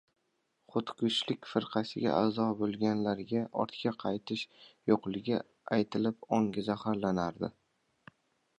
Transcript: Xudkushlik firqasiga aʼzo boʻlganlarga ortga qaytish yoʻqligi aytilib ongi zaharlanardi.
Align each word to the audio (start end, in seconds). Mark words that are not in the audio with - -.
Xudkushlik 0.75 1.49
firqasiga 1.49 2.13
aʼzo 2.21 2.45
boʻlganlarga 2.61 3.43
ortga 3.65 3.93
qaytish 4.05 4.45
yoʻqligi 4.93 5.37
aytilib 5.77 6.29
ongi 6.39 6.65
zaharlanardi. 6.71 7.55